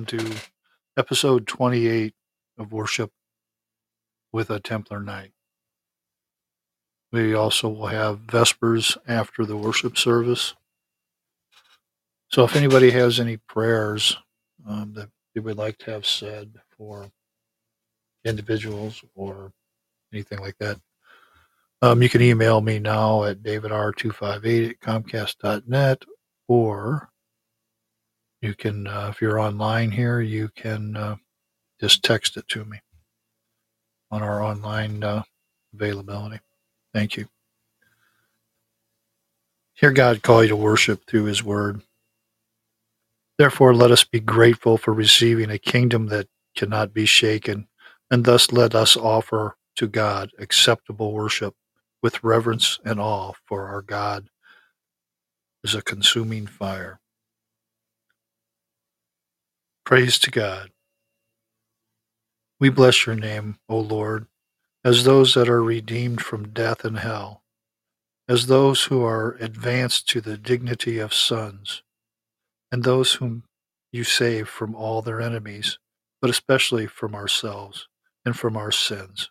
Welcome 0.00 0.18
to 0.18 0.36
episode 0.96 1.46
28 1.46 2.14
of 2.56 2.72
Worship 2.72 3.12
with 4.32 4.48
a 4.48 4.58
Templar 4.58 4.98
Knight. 4.98 5.32
We 7.12 7.34
also 7.34 7.68
will 7.68 7.88
have 7.88 8.20
Vespers 8.20 8.96
after 9.06 9.44
the 9.44 9.58
worship 9.58 9.98
service. 9.98 10.54
So, 12.28 12.44
if 12.44 12.56
anybody 12.56 12.90
has 12.92 13.20
any 13.20 13.36
prayers 13.36 14.16
um, 14.66 14.94
that 14.94 15.10
they 15.34 15.42
would 15.42 15.58
like 15.58 15.76
to 15.80 15.90
have 15.90 16.06
said 16.06 16.54
for 16.78 17.10
individuals 18.24 19.04
or 19.14 19.52
anything 20.14 20.38
like 20.38 20.56
that, 20.60 20.80
um, 21.82 22.02
you 22.02 22.08
can 22.08 22.22
email 22.22 22.62
me 22.62 22.78
now 22.78 23.24
at 23.24 23.42
davidr258 23.42 24.70
at 24.70 24.80
comcast.net 24.80 26.04
or 26.48 27.09
you 28.42 28.54
can, 28.54 28.86
uh, 28.86 29.08
if 29.10 29.20
you're 29.20 29.38
online 29.38 29.90
here, 29.90 30.20
you 30.20 30.48
can 30.56 30.96
uh, 30.96 31.16
just 31.80 32.02
text 32.02 32.36
it 32.36 32.48
to 32.48 32.64
me 32.64 32.78
on 34.10 34.22
our 34.22 34.42
online 34.42 35.02
uh, 35.04 35.22
availability. 35.74 36.40
Thank 36.94 37.16
you. 37.16 37.26
Hear 39.74 39.92
God 39.92 40.22
call 40.22 40.42
you 40.42 40.50
to 40.50 40.56
worship 40.56 41.06
through 41.06 41.24
His 41.24 41.42
Word. 41.42 41.82
Therefore, 43.38 43.74
let 43.74 43.90
us 43.90 44.04
be 44.04 44.20
grateful 44.20 44.76
for 44.76 44.92
receiving 44.92 45.50
a 45.50 45.58
kingdom 45.58 46.06
that 46.08 46.28
cannot 46.54 46.92
be 46.92 47.06
shaken, 47.06 47.68
and 48.10 48.24
thus 48.24 48.52
let 48.52 48.74
us 48.74 48.96
offer 48.96 49.56
to 49.76 49.86
God 49.86 50.30
acceptable 50.38 51.12
worship 51.12 51.54
with 52.02 52.22
reverence 52.22 52.78
and 52.84 53.00
awe, 53.00 53.32
for 53.46 53.68
our 53.68 53.80
God 53.80 54.28
is 55.64 55.74
a 55.74 55.82
consuming 55.82 56.46
fire. 56.46 57.00
Praise 59.84 60.18
to 60.20 60.30
God. 60.30 60.70
We 62.60 62.68
bless 62.70 63.06
your 63.06 63.16
name, 63.16 63.58
O 63.68 63.80
Lord, 63.80 64.26
as 64.84 65.04
those 65.04 65.34
that 65.34 65.48
are 65.48 65.62
redeemed 65.62 66.22
from 66.22 66.50
death 66.50 66.84
and 66.84 66.98
hell, 66.98 67.42
as 68.28 68.46
those 68.46 68.84
who 68.84 69.04
are 69.04 69.36
advanced 69.40 70.08
to 70.10 70.20
the 70.20 70.38
dignity 70.38 70.98
of 70.98 71.14
sons, 71.14 71.82
and 72.70 72.84
those 72.84 73.14
whom 73.14 73.44
you 73.92 74.04
save 74.04 74.48
from 74.48 74.74
all 74.74 75.02
their 75.02 75.20
enemies, 75.20 75.78
but 76.20 76.30
especially 76.30 76.86
from 76.86 77.14
ourselves 77.14 77.88
and 78.24 78.38
from 78.38 78.56
our 78.56 78.72
sins. 78.72 79.30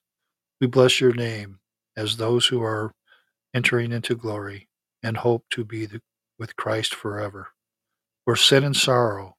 We 0.60 0.68
bless 0.68 1.00
your 1.00 1.14
name 1.14 1.60
as 1.96 2.18
those 2.18 2.48
who 2.48 2.62
are 2.64 2.92
entering 3.54 3.92
into 3.92 4.16
glory 4.16 4.68
and 5.04 5.18
hope 5.18 5.46
to 5.52 5.64
be 5.64 5.88
with 6.40 6.56
Christ 6.58 6.96
forever. 6.96 7.50
Where 8.26 8.36
sin 8.36 8.64
and 8.64 8.76
sorrow 8.76 9.36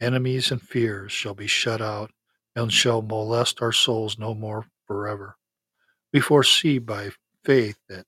Enemies 0.00 0.50
and 0.50 0.60
fears 0.60 1.12
shall 1.12 1.34
be 1.34 1.46
shut 1.46 1.80
out, 1.80 2.10
and 2.54 2.72
shall 2.72 3.02
molest 3.02 3.62
our 3.62 3.72
souls 3.72 4.18
no 4.18 4.34
more 4.34 4.66
forever. 4.86 5.36
We 6.12 6.20
foresee 6.20 6.78
by 6.78 7.10
faith 7.44 7.78
that 7.88 8.06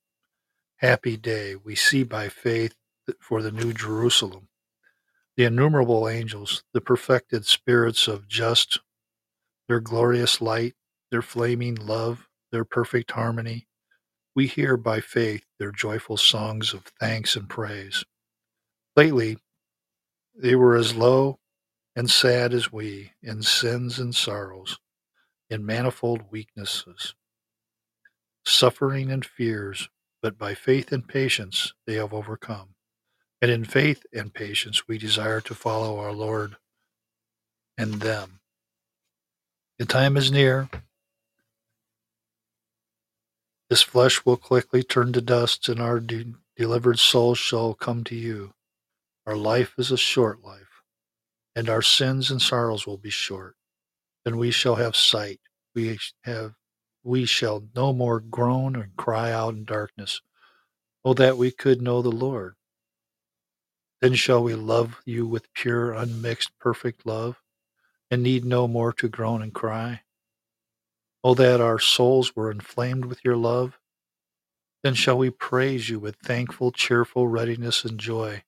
happy 0.76 1.17
day. 1.17 1.56
We 1.56 1.75
see 1.75 2.02
by 2.02 2.29
faith 2.29 2.75
for 3.20 3.43
the 3.43 3.52
new 3.52 3.73
Jerusalem. 3.73 4.49
The 5.37 5.44
innumerable 5.44 6.08
angels, 6.08 6.64
the 6.73 6.81
perfected 6.81 7.46
spirits 7.46 8.08
of 8.08 8.29
just, 8.29 8.81
their 9.69 9.81
glorious 9.81 10.40
light, 10.40 10.75
their 11.11 11.23
flaming 11.23 11.75
love, 11.75 12.29
their 12.52 12.64
perfect 12.64 13.12
harmony. 13.12 13.67
We 14.35 14.46
hear 14.46 14.76
by 14.76 15.00
faith 15.00 15.44
their 15.58 15.73
joyful 15.73 16.17
songs 16.17 16.75
of 16.75 16.85
thanks 17.00 17.37
and 17.37 17.49
praise. 17.49 18.05
Lately, 18.96 19.38
they 20.35 20.55
were 20.55 20.76
as 20.76 20.94
low 20.94 21.38
and 21.99 22.09
sad 22.09 22.55
as 22.55 22.71
we, 22.71 23.11
in 23.25 23.43
sins 23.43 23.99
and 23.99 24.15
sorrows, 24.15 24.79
in 25.50 25.67
manifold 25.67 26.23
weaknesses, 26.31 27.17
suffering 28.47 29.11
and 29.11 29.27
fears, 29.27 29.89
but 30.23 30.39
by 30.39 30.55
faith 30.55 30.93
and 30.93 31.09
patience 31.09 31.73
they 31.89 31.95
have 31.95 32.15
overcome. 32.15 32.77
And 33.43 33.50
in 33.50 33.65
faith 33.65 34.06
and 34.12 34.33
patience 34.33 34.87
we 34.87 34.97
desire 34.97 35.41
to 35.41 35.56
follow 35.56 35.99
our 35.99 36.12
Lord 36.12 36.55
and 37.77 37.95
them. 37.95 38.39
The 39.81 39.85
time 39.85 40.17
is 40.17 40.31
near. 40.31 40.71
This 43.69 43.83
flesh 43.83 44.25
will 44.25 44.37
quickly 44.37 44.85
turn 44.85 45.12
to 45.15 45.21
dust, 45.21 45.69
and 45.69 45.83
our 45.83 45.99
de- 45.99 46.35
delivered 46.56 47.00
souls 47.00 47.39
shall 47.39 47.75
come 47.75 48.05
to 48.05 48.15
you. 48.15 48.53
Our 49.27 49.37
life 49.37 49.75
is 49.79 49.91
a 49.91 49.99
short 49.99 50.45
life 50.45 50.68
and 51.58 51.69
our 51.69 51.82
sins 51.82 52.31
and 52.31 52.40
sorrows 52.40 52.87
will 52.87 52.99
be 52.99 53.10
short. 53.10 53.56
Then 54.25 54.37
we 54.37 54.52
shall 54.52 54.76
have 54.76 54.94
sight. 54.94 55.40
We 55.75 55.99
have 56.22 56.55
we 57.02 57.25
shall 57.25 57.64
no 57.75 57.92
more 57.92 58.21
groan 58.21 58.76
and 58.76 58.94
cry 58.97 59.33
out 59.33 59.54
in 59.54 59.64
darkness. 59.64 60.21
Oh 61.04 61.14
that 61.14 61.37
we 61.37 61.50
could 61.50 61.83
know 61.83 62.00
the 62.00 62.12
Lord. 62.12 62.54
Then 64.00 64.14
shall 64.14 64.40
we 64.40 64.54
love 64.54 65.00
you 65.04 65.26
with 65.26 65.52
pure, 65.52 65.94
unmixed, 65.94 66.56
perfect 66.61 67.04
love, 67.04 67.42
and 68.09 68.23
need 68.23 68.44
no 68.44 68.68
more 68.68 68.92
to 68.92 69.09
groan 69.09 69.42
and 69.42 69.52
cry. 69.52 70.02
Oh 71.25 71.35
that 71.35 71.61
our 71.61 71.80
souls 71.80 72.37
were 72.37 72.52
inflamed 72.52 73.04
with 73.06 73.25
your 73.25 73.37
love. 73.37 73.80
Then 74.85 74.94
shall 74.94 75.18
we 75.18 75.30
praise 75.30 75.88
you 75.88 75.99
with 75.99 76.18
thankful, 76.23 76.71
cheerful 76.71 77.26
readiness 77.26 77.85
and 77.85 77.99
joy 77.99 78.44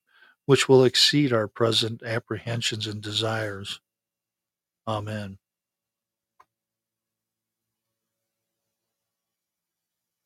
which 0.51 0.67
will 0.67 0.83
exceed 0.83 1.31
our 1.31 1.47
present 1.47 2.03
apprehensions 2.03 2.85
and 2.85 3.01
desires. 3.01 3.79
Amen. 4.85 5.37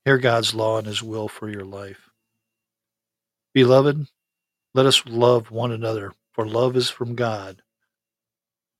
Hear 0.03 0.17
God's 0.17 0.55
law 0.55 0.79
and 0.79 0.87
his 0.87 1.03
will 1.03 1.27
for 1.27 1.47
your 1.47 1.63
life. 1.63 2.09
Beloved, 3.53 4.07
let 4.73 4.87
us 4.87 5.05
love 5.05 5.51
one 5.51 5.71
another, 5.71 6.11
for 6.31 6.47
love 6.47 6.75
is 6.75 6.89
from 6.89 7.13
God. 7.13 7.61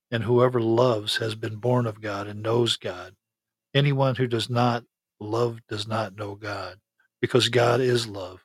And 0.09 0.23
whoever 0.23 0.59
loves 0.59 1.17
has 1.17 1.35
been 1.35 1.57
born 1.57 1.85
of 1.85 2.01
God 2.01 2.25
and 2.25 2.41
knows 2.41 2.75
God. 2.75 3.13
Anyone 3.75 4.15
who 4.15 4.25
does 4.25 4.49
not 4.49 4.83
love 5.19 5.59
does 5.69 5.87
not 5.87 6.15
know 6.17 6.33
God, 6.33 6.79
because 7.21 7.49
God 7.49 7.81
is 7.81 8.07
love. 8.07 8.44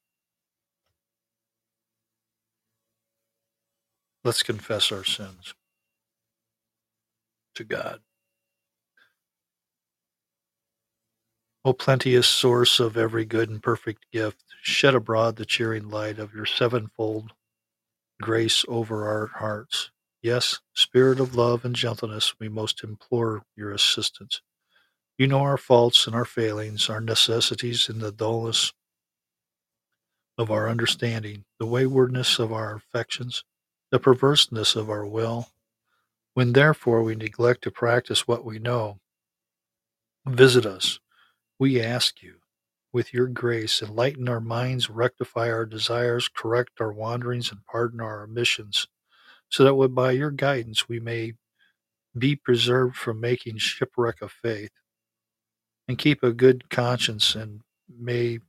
Let's 4.23 4.43
confess 4.43 4.91
our 4.91 5.03
sins 5.03 5.55
to 7.55 7.63
God. 7.63 8.01
O 11.63 11.73
plenteous 11.73 12.27
source 12.27 12.79
of 12.79 12.97
every 12.97 13.25
good 13.25 13.49
and 13.49 13.61
perfect 13.61 14.05
gift, 14.11 14.43
shed 14.63 14.95
abroad 14.95 15.35
the 15.35 15.45
cheering 15.45 15.89
light 15.89 16.17
of 16.19 16.33
your 16.33 16.45
sevenfold 16.45 17.33
grace 18.21 18.63
over 18.67 19.07
our 19.07 19.27
hearts. 19.27 19.91
Yes, 20.21 20.59
Spirit 20.73 21.19
of 21.19 21.35
love 21.35 21.65
and 21.65 21.75
gentleness, 21.75 22.35
we 22.39 22.49
most 22.49 22.83
implore 22.83 23.43
your 23.55 23.71
assistance. 23.71 24.41
You 25.17 25.27
know 25.27 25.41
our 25.41 25.57
faults 25.57 26.07
and 26.07 26.15
our 26.15 26.25
failings, 26.25 26.89
our 26.89 27.01
necessities 27.01 27.89
and 27.89 28.01
the 28.01 28.11
dullness 28.11 28.73
of 30.37 30.49
our 30.49 30.69
understanding, 30.69 31.45
the 31.59 31.65
waywardness 31.65 32.39
of 32.39 32.51
our 32.51 32.75
affections, 32.75 33.43
the 33.91 33.99
perverseness 33.99 34.75
of 34.75 34.89
our 34.89 35.05
will. 35.05 35.49
When 36.33 36.53
therefore 36.53 37.03
we 37.03 37.15
neglect 37.15 37.63
to 37.63 37.71
practice 37.71 38.27
what 38.27 38.45
we 38.45 38.57
know, 38.57 38.99
visit 40.25 40.65
us, 40.65 40.99
we 41.59 41.81
ask 41.81 42.23
you, 42.23 42.35
with 42.93 43.13
your 43.13 43.27
grace, 43.27 43.81
enlighten 43.81 44.27
our 44.27 44.41
minds, 44.41 44.89
rectify 44.89 45.49
our 45.49 45.65
desires, 45.65 46.27
correct 46.27 46.81
our 46.81 46.91
wanderings, 46.91 47.51
and 47.51 47.65
pardon 47.65 48.01
our 48.01 48.23
omissions, 48.23 48.87
so 49.49 49.63
that 49.63 49.87
by 49.89 50.11
your 50.11 50.31
guidance 50.31 50.89
we 50.89 50.99
may 50.99 51.33
be 52.17 52.35
preserved 52.35 52.95
from 52.95 53.19
making 53.19 53.57
shipwreck 53.57 54.21
of 54.21 54.31
faith, 54.31 54.71
and 55.87 55.97
keep 55.97 56.23
a 56.23 56.33
good 56.33 56.69
conscience, 56.69 57.35
and 57.35 57.61
may 57.99 58.39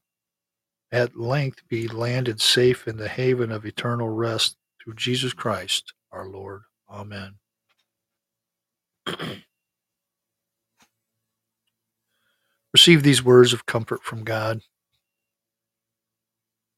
at 0.93 1.17
length 1.17 1.63
be 1.69 1.89
landed 1.89 2.41
safe 2.41 2.87
in 2.87 2.97
the 2.97 3.09
haven 3.09 3.51
of 3.51 3.65
eternal 3.65 4.09
rest 4.09 4.57
through 4.83 4.95
Jesus 4.95 5.33
Christ 5.33 5.93
our 6.11 6.27
Lord. 6.27 6.63
Amen. 6.91 7.35
Receive 12.73 13.03
these 13.03 13.25
words 13.25 13.53
of 13.53 13.67
comfort 13.67 14.03
from 14.03 14.25
God. 14.25 14.63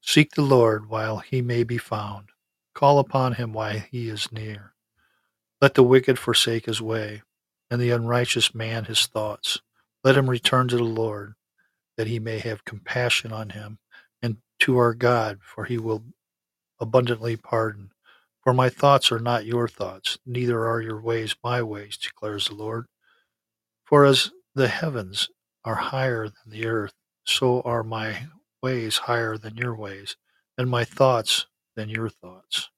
Seek 0.03 0.33
the 0.33 0.43
Lord 0.43 0.89
while 0.89 1.19
he 1.19 1.41
may 1.41 1.65
be 1.65 1.79
found. 1.79 2.31
Call 2.75 2.99
upon 2.99 3.35
him 3.35 3.53
while 3.53 3.79
he 3.91 4.09
is 4.09 4.31
near. 4.33 4.75
Let 5.61 5.75
the 5.75 5.83
wicked 5.83 6.19
forsake 6.19 6.67
his 6.67 6.83
way, 6.83 7.23
and 7.71 7.81
the 7.81 7.91
unrighteous 7.91 8.55
man 8.55 8.85
his 8.85 9.07
thoughts. 9.07 9.61
Let 10.03 10.17
him 10.17 10.29
return 10.29 10.69
to 10.69 10.77
the 10.77 10.85
Lord, 10.85 11.35
that 11.97 12.07
he 12.09 12.19
may 12.19 12.39
have 12.41 12.65
compassion 12.67 13.33
on 13.33 13.51
him, 13.51 13.79
and 14.21 14.39
to 14.61 14.77
our 14.77 14.93
God, 14.95 15.41
for 15.43 15.65
he 15.65 15.79
will 15.79 16.05
abundantly 16.81 17.37
pardon. 17.37 17.94
For 18.45 18.53
my 18.53 18.69
thoughts 18.69 19.11
are 19.11 19.19
not 19.19 19.47
your 19.47 19.69
thoughts, 19.69 20.19
neither 20.27 20.67
are 20.67 20.83
your 20.83 21.01
ways 21.01 21.35
my 21.43 21.63
ways, 21.63 21.97
declares 21.97 22.49
the 22.49 22.55
Lord. 22.55 22.85
For 23.87 24.05
as 24.05 24.31
the 24.55 24.69
heavens 24.69 25.31
are 25.65 25.77
higher 25.77 26.25
than 26.29 26.53
the 26.53 26.67
earth, 26.67 26.93
so 27.25 27.63
are 27.63 27.83
my 27.83 28.27
ways 28.63 28.99
higher 28.99 29.39
than 29.39 29.57
your 29.57 29.75
ways, 29.75 30.17
and 30.59 30.69
my 30.69 30.85
thoughts 30.85 31.47
than 31.75 31.89
your 31.89 32.11
thoughts. 32.11 32.69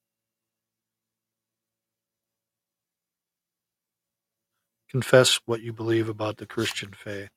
Confess 4.89 5.41
what 5.47 5.63
you 5.63 5.73
believe 5.73 6.09
about 6.09 6.37
the 6.37 6.47
Christian 6.47 6.93
faith. 6.93 7.31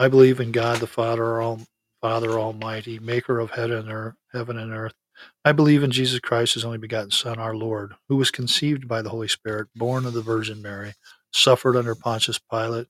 I 0.00 0.08
believe 0.08 0.40
in 0.40 0.50
God 0.50 0.80
the 0.80 0.88
Father, 0.88 1.40
all, 1.40 1.60
Father 2.00 2.32
Almighty, 2.32 2.98
maker 2.98 3.38
of 3.38 3.52
heaven 3.52 3.78
and 3.78 3.92
earth, 3.92 4.14
heaven 4.32 4.58
and 4.58 4.72
earth. 4.72 4.94
I 5.44 5.52
believe 5.52 5.82
in 5.82 5.90
Jesus 5.90 6.20
Christ, 6.20 6.54
his 6.54 6.64
only 6.64 6.78
begotten 6.78 7.10
Son, 7.10 7.38
our 7.38 7.56
Lord, 7.56 7.94
who 8.08 8.16
was 8.16 8.30
conceived 8.30 8.88
by 8.88 9.02
the 9.02 9.10
Holy 9.10 9.28
Spirit, 9.28 9.68
born 9.76 10.06
of 10.06 10.14
the 10.14 10.22
Virgin 10.22 10.62
Mary, 10.62 10.94
suffered 11.32 11.76
under 11.76 11.94
Pontius 11.94 12.38
Pilate 12.38 12.86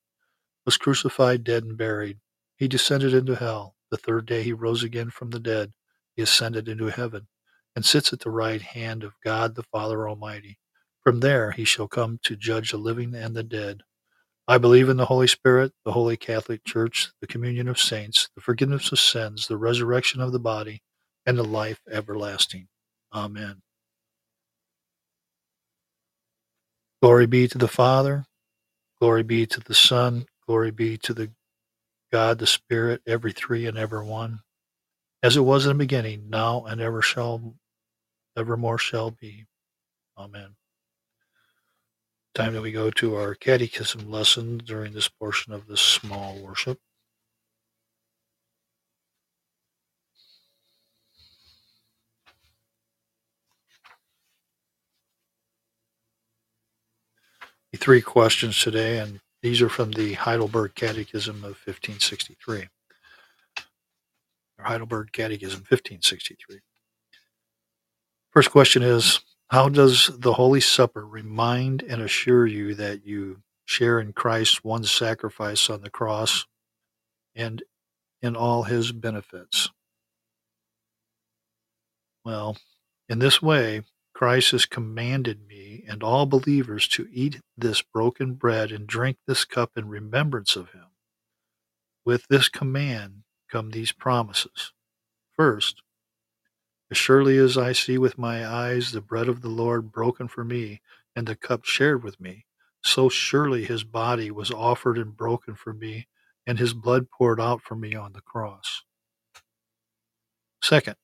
was 0.66 0.78
crucified, 0.78 1.44
dead, 1.44 1.64
and 1.64 1.78
buried. 1.78 2.18
He 2.56 2.68
descended 2.68 3.14
into 3.14 3.36
hell. 3.36 3.76
The 3.90 3.98
third 3.98 4.26
day 4.26 4.44
he 4.44 4.54
rose 4.54 4.84
again 4.84 5.10
from 5.10 5.30
the 5.30 5.40
dead. 5.40 5.72
He 6.16 6.22
ascended 6.22 6.68
into 6.68 6.88
heaven 6.88 7.28
and 7.74 7.84
sits 7.84 8.12
at 8.14 8.20
the 8.20 8.30
right 8.30 8.62
hand 8.62 9.04
of 9.04 9.14
God 9.24 9.56
the 9.56 9.64
Father 9.64 10.08
Almighty. 10.08 10.58
From 11.02 11.20
there 11.20 11.52
he 11.52 11.64
shall 11.64 11.88
come 11.88 12.20
to 12.24 12.36
judge 12.36 12.70
the 12.72 12.78
living 12.78 13.14
and 13.16 13.34
the 13.34 13.42
dead. 13.42 13.82
I 14.48 14.58
believe 14.58 14.88
in 14.88 14.98
the 14.98 15.06
Holy 15.06 15.28
Spirit, 15.28 15.72
the 15.84 15.92
Holy 15.92 16.16
Catholic 16.16 16.64
Church, 16.64 17.12
the 17.20 17.26
communion 17.26 17.68
of 17.68 17.80
saints, 17.80 18.28
the 18.34 18.42
forgiveness 18.42 18.92
of 18.92 19.00
sins, 19.00 19.48
the 19.48 19.56
resurrection 19.56 20.20
of 20.20 20.32
the 20.32 20.40
body, 20.40 20.82
and 21.26 21.38
the 21.38 21.44
life 21.44 21.80
everlasting. 21.90 22.68
Amen. 23.14 23.62
Glory 27.02 27.26
be 27.26 27.48
to 27.48 27.58
the 27.58 27.68
Father, 27.68 28.26
glory 29.00 29.22
be 29.24 29.46
to 29.46 29.60
the 29.60 29.74
Son, 29.74 30.26
Glory 30.46 30.72
be 30.72 30.98
to 30.98 31.14
the 31.14 31.30
God, 32.12 32.38
the 32.38 32.46
Spirit, 32.46 33.02
every 33.06 33.32
three 33.32 33.66
and 33.66 33.78
ever 33.78 34.04
one, 34.04 34.40
as 35.22 35.36
it 35.36 35.40
was 35.42 35.66
in 35.66 35.70
the 35.70 35.74
beginning, 35.84 36.30
now 36.30 36.64
and 36.66 36.80
ever 36.80 37.02
shall, 37.02 37.54
evermore 38.36 38.78
shall 38.78 39.10
be. 39.12 39.46
Amen. 40.18 40.56
Time 42.34 42.54
that 42.54 42.62
we 42.62 42.72
go 42.72 42.90
to 42.90 43.16
our 43.16 43.34
catechism 43.34 44.10
lesson 44.10 44.58
during 44.58 44.92
this 44.94 45.08
portion 45.08 45.52
of 45.52 45.66
this 45.68 45.82
small 45.82 46.38
worship. 46.40 46.78
Three 57.76 58.02
questions 58.02 58.60
today, 58.60 58.98
and 58.98 59.20
these 59.42 59.62
are 59.62 59.68
from 59.68 59.92
the 59.92 60.12
Heidelberg 60.12 60.74
Catechism 60.74 61.36
of 61.36 61.58
1563. 61.64 62.68
Heidelberg 64.60 65.10
Catechism 65.12 65.60
1563. 65.60 66.60
First 68.30 68.50
question 68.50 68.82
is 68.82 69.20
How 69.48 69.68
does 69.68 70.10
the 70.18 70.34
Holy 70.34 70.60
Supper 70.60 71.06
remind 71.06 71.82
and 71.82 72.02
assure 72.02 72.46
you 72.46 72.74
that 72.74 73.04
you 73.06 73.42
share 73.64 74.00
in 74.00 74.12
Christ's 74.12 74.62
one 74.62 74.84
sacrifice 74.84 75.68
on 75.68 75.80
the 75.80 75.90
cross 75.90 76.46
and 77.34 77.62
in 78.20 78.36
all 78.36 78.64
his 78.64 78.92
benefits? 78.92 79.70
Well, 82.24 82.56
in 83.08 83.18
this 83.18 83.42
way, 83.42 83.82
Christ 84.22 84.52
has 84.52 84.66
commanded 84.66 85.48
me 85.48 85.82
and 85.88 86.00
all 86.00 86.26
believers 86.26 86.86
to 86.86 87.08
eat 87.10 87.40
this 87.58 87.82
broken 87.82 88.34
bread 88.34 88.70
and 88.70 88.86
drink 88.86 89.16
this 89.26 89.44
cup 89.44 89.72
in 89.76 89.88
remembrance 89.88 90.54
of 90.54 90.70
him. 90.70 90.84
With 92.04 92.28
this 92.28 92.48
command 92.48 93.24
come 93.50 93.70
these 93.70 93.90
promises. 93.90 94.72
First, 95.36 95.82
as 96.88 96.98
surely 96.98 97.36
as 97.36 97.58
I 97.58 97.72
see 97.72 97.98
with 97.98 98.16
my 98.16 98.46
eyes 98.46 98.92
the 98.92 99.00
bread 99.00 99.26
of 99.26 99.42
the 99.42 99.48
Lord 99.48 99.90
broken 99.90 100.28
for 100.28 100.44
me 100.44 100.82
and 101.16 101.26
the 101.26 101.34
cup 101.34 101.64
shared 101.64 102.04
with 102.04 102.20
me, 102.20 102.46
so 102.80 103.08
surely 103.08 103.64
his 103.64 103.82
body 103.82 104.30
was 104.30 104.52
offered 104.52 104.98
and 104.98 105.16
broken 105.16 105.56
for 105.56 105.72
me 105.72 106.06
and 106.46 106.60
his 106.60 106.74
blood 106.74 107.10
poured 107.10 107.40
out 107.40 107.60
for 107.60 107.74
me 107.74 107.96
on 107.96 108.12
the 108.12 108.20
cross. 108.20 108.84
Second, 110.62 110.94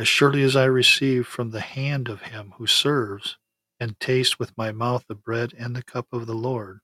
as 0.00 0.08
surely 0.08 0.42
as 0.42 0.56
I 0.56 0.64
receive 0.64 1.26
from 1.26 1.50
the 1.50 1.60
hand 1.60 2.08
of 2.08 2.22
him 2.22 2.54
who 2.56 2.66
serves, 2.66 3.36
and 3.78 4.00
taste 4.00 4.38
with 4.38 4.56
my 4.56 4.72
mouth 4.72 5.04
the 5.06 5.14
bread 5.14 5.52
and 5.58 5.76
the 5.76 5.82
cup 5.82 6.06
of 6.10 6.26
the 6.26 6.34
Lord, 6.34 6.80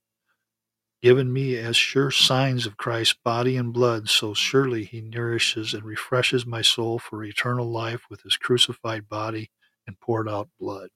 given 1.00 1.32
me 1.32 1.56
as 1.56 1.78
sure 1.78 2.10
signs 2.10 2.66
of 2.66 2.76
Christ's 2.76 3.16
body 3.24 3.56
and 3.56 3.72
blood, 3.72 4.10
so 4.10 4.34
surely 4.34 4.84
he 4.84 5.00
nourishes 5.00 5.72
and 5.72 5.82
refreshes 5.82 6.44
my 6.44 6.60
soul 6.60 6.98
for 6.98 7.24
eternal 7.24 7.70
life 7.70 8.02
with 8.10 8.20
his 8.20 8.36
crucified 8.36 9.08
body 9.08 9.50
and 9.86 9.98
poured 9.98 10.28
out 10.28 10.50
blood. 10.60 10.90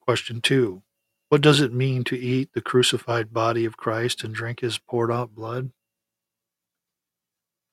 Question 0.00 0.40
two 0.40 0.82
What 1.28 1.42
does 1.42 1.60
it 1.60 1.74
mean 1.74 2.04
to 2.04 2.18
eat 2.18 2.54
the 2.54 2.62
crucified 2.62 3.34
body 3.34 3.66
of 3.66 3.76
Christ 3.76 4.24
and 4.24 4.34
drink 4.34 4.60
his 4.60 4.78
poured 4.78 5.12
out 5.12 5.34
blood? 5.34 5.72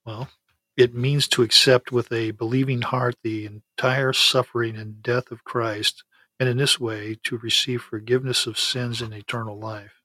Well, 0.06 0.30
it 0.76 0.94
means 0.94 1.28
to 1.30 1.44
accept 1.44 1.92
with 1.92 2.12
a 2.12 2.32
believing 2.32 2.82
heart 2.82 3.16
the 3.24 3.46
entire 3.46 4.12
suffering 4.12 4.76
and 4.76 5.02
death 5.02 5.32
of 5.32 5.44
Christ, 5.44 6.04
and 6.40 6.50
in 6.50 6.58
this 6.58 6.80
way 6.80 7.18
to 7.24 7.38
receive 7.38 7.82
forgiveness 7.82 8.46
of 8.46 8.60
sins 8.60 9.02
and 9.02 9.14
eternal 9.14 9.58
life. 9.58 10.02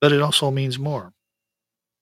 But 0.00 0.12
it 0.12 0.20
also 0.20 0.50
means 0.50 0.78
more. 0.78 1.14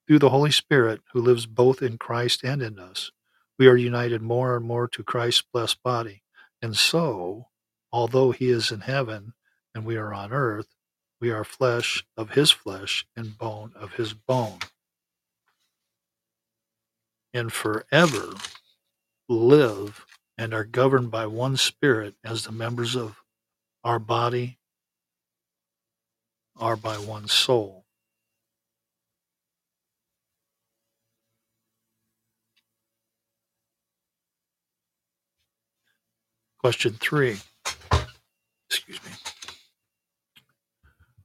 Through 0.07 0.19
the 0.19 0.31
Holy 0.31 0.51
Spirit, 0.51 1.01
who 1.13 1.21
lives 1.21 1.45
both 1.45 1.81
in 1.81 1.97
Christ 1.97 2.43
and 2.43 2.61
in 2.61 2.79
us, 2.79 3.11
we 3.57 3.67
are 3.67 3.77
united 3.77 4.21
more 4.21 4.57
and 4.57 4.65
more 4.65 4.87
to 4.89 5.03
Christ's 5.03 5.43
blessed 5.53 5.81
body. 5.83 6.23
And 6.61 6.75
so, 6.75 7.47
although 7.93 8.31
he 8.31 8.49
is 8.49 8.71
in 8.71 8.81
heaven 8.81 9.33
and 9.73 9.85
we 9.85 9.95
are 9.95 10.13
on 10.13 10.33
earth, 10.33 10.75
we 11.21 11.31
are 11.31 11.45
flesh 11.45 12.03
of 12.17 12.31
his 12.31 12.51
flesh 12.51 13.05
and 13.15 13.37
bone 13.37 13.71
of 13.75 13.93
his 13.93 14.13
bone 14.13 14.59
and 17.33 17.51
forever 17.51 18.33
live 19.29 20.05
and 20.37 20.53
are 20.53 20.63
governed 20.63 21.11
by 21.11 21.25
one 21.25 21.57
spirit 21.57 22.15
as 22.23 22.45
the 22.45 22.51
members 22.51 22.95
of 22.95 23.21
our 23.83 23.99
body 23.99 24.57
are 26.57 26.75
by 26.75 26.95
one 26.95 27.27
soul. 27.27 27.85
Question 36.59 36.93
three. 36.99 37.37
Excuse 38.69 38.99
me. 39.05 39.32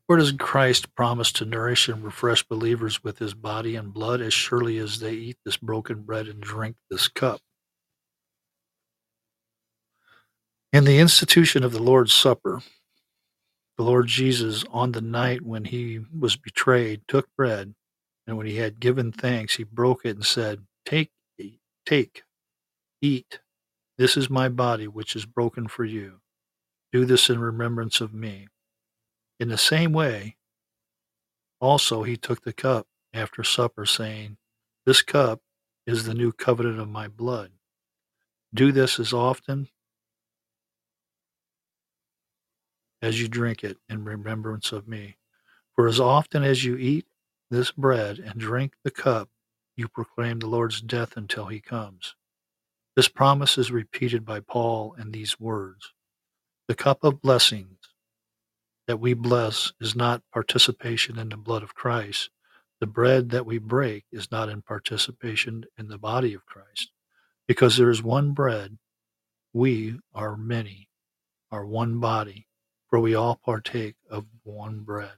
Where 0.09 0.19
does 0.19 0.33
Christ 0.33 0.95
promise 0.95 1.31
to 1.33 1.45
nourish 1.45 1.87
and 1.87 2.03
refresh 2.03 2.43
believers 2.43 3.05
with 3.05 3.19
his 3.19 3.35
body 3.35 3.77
and 3.77 3.93
blood 3.93 4.23
as 4.23 4.33
surely 4.33 4.79
as 4.79 5.00
they 5.00 5.12
eat 5.12 5.37
this 5.45 5.59
broken 5.59 6.00
bread 6.00 6.29
and 6.29 6.41
drink 6.41 6.77
this 6.91 7.09
cup? 7.09 7.43
In 10.73 10.85
the 10.85 10.99
institution 10.99 11.62
of 11.62 11.73
the 11.73 11.83
Lord's 11.83 12.15
Supper, 12.15 12.62
the 13.77 13.85
Lord 13.85 14.07
Jesus, 14.07 14.65
on 14.71 14.93
the 14.93 15.03
night 15.03 15.43
when 15.43 15.67
he 15.67 16.00
was 16.19 16.37
betrayed, 16.37 17.03
took 17.07 17.29
bread, 17.37 17.75
and 18.27 18.38
when 18.38 18.47
he 18.47 18.57
had 18.57 18.81
given 18.81 19.12
thanks, 19.12 19.57
he 19.57 19.65
broke 19.65 20.07
it 20.07 20.17
and 20.17 20.25
said, 20.25 20.61
Take, 20.87 21.11
take, 21.85 22.23
eat. 23.03 23.41
This 23.99 24.17
is 24.17 24.31
my 24.31 24.49
body, 24.49 24.88
which 24.88 25.15
is 25.15 25.27
broken 25.27 25.69
for 25.69 25.85
you. 25.85 26.21
Do 26.93 27.05
this 27.05 27.29
in 27.29 27.38
remembrance 27.41 28.00
of 28.00 28.15
me. 28.15 28.49
In 29.40 29.49
the 29.49 29.59
same 29.59 29.92
way, 29.92 30.37
also 31.61 32.02
he 32.02 32.16
took 32.16 32.42
the 32.42 32.52
cup 32.52 32.87
after 33.12 33.45
supper, 33.45 33.87
saying, 33.87 34.37
This 34.85 35.02
cup 35.02 35.40
is 35.87 36.04
the 36.04 36.14
new 36.14 36.33
covenant 36.33 36.80
of 36.80 36.88
my 36.88 37.09
blood. 37.09 37.52
Do 38.52 38.73
this 38.73 38.99
as 38.99 39.12
often 39.12 39.68
as 43.00 43.21
you 43.21 43.28
drink 43.28 43.62
it 43.62 43.78
in 43.88 44.04
remembrance 44.04 44.73
of 44.73 44.88
me. 44.88 45.16
For 45.75 45.87
as 45.87 46.00
often 46.00 46.42
as 46.42 46.64
you 46.64 46.76
eat 46.76 47.07
this 47.50 47.71
bread 47.71 48.18
and 48.18 48.40
drink 48.40 48.75
the 48.83 48.90
cup, 48.90 49.28
you 49.76 49.88
proclaim 49.88 50.40
the 50.40 50.49
Lord's 50.49 50.80
death 50.80 51.16
until 51.16 51.47
he 51.47 51.61
comes. 51.61 52.16
This 52.97 53.09
promise 53.09 53.57
is 53.57 53.71
repeated 53.71 54.25
by 54.25 54.40
Paul 54.40 54.95
in 54.99 55.12
these 55.12 55.38
words 55.38 55.92
The 56.66 56.75
cup 56.75 57.04
of 57.04 57.23
blessings 57.23 57.78
that 58.88 58.99
we 58.99 59.12
bless 59.12 59.71
is 59.80 59.95
not 59.95 60.23
participation 60.33 61.18
in 61.18 61.28
the 61.28 61.37
blood 61.37 61.62
of 61.62 61.75
Christ. 61.75 62.30
The 62.80 62.87
bread 62.87 63.28
that 63.30 63.45
we 63.45 63.59
break 63.59 64.07
is 64.11 64.33
not 64.33 64.49
in 64.49 64.62
participation 64.62 65.64
in 65.76 65.88
the 65.88 65.99
body 65.99 66.33
of 66.33 66.47
Christ. 66.47 66.90
Because 67.47 67.76
there 67.76 67.90
is 67.90 68.02
one 68.02 68.33
bread, 68.33 68.78
we 69.52 70.00
are 70.14 70.38
many, 70.38 70.88
are 71.52 71.66
one 71.66 72.00
body, 72.00 72.47
for 72.88 72.99
we 72.99 73.14
all 73.14 73.38
partake 73.45 73.97
of 74.11 74.25
one 74.42 74.80
bread. 74.80 75.12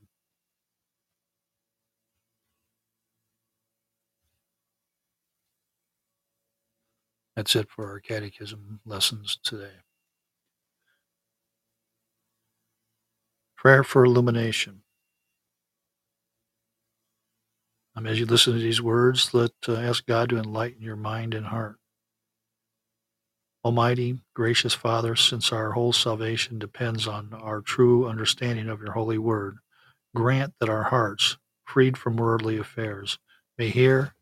That's 7.36 7.54
it 7.54 7.68
for 7.70 7.88
our 7.88 8.00
catechism 8.00 8.80
lessons 8.84 9.38
today. 9.44 9.76
Prayer 13.60 13.84
for 13.84 14.06
illumination. 14.06 14.80
Um, 17.94 18.06
as 18.06 18.18
you 18.18 18.24
listen 18.24 18.54
to 18.54 18.58
these 18.58 18.80
words, 18.80 19.34
let 19.34 19.50
uh, 19.68 19.74
ask 19.74 20.06
God 20.06 20.30
to 20.30 20.38
enlighten 20.38 20.80
your 20.80 20.96
mind 20.96 21.34
and 21.34 21.44
heart. 21.44 21.76
Almighty, 23.62 24.18
gracious 24.32 24.72
Father, 24.72 25.14
since 25.14 25.52
our 25.52 25.72
whole 25.72 25.92
salvation 25.92 26.58
depends 26.58 27.06
on 27.06 27.34
our 27.34 27.60
true 27.60 28.08
understanding 28.08 28.70
of 28.70 28.80
your 28.80 28.92
holy 28.92 29.18
word, 29.18 29.58
grant 30.14 30.54
that 30.58 30.70
our 30.70 30.84
hearts, 30.84 31.36
freed 31.66 31.98
from 31.98 32.16
worldly 32.16 32.56
affairs, 32.56 33.18
may 33.58 33.68
hear 33.68 34.14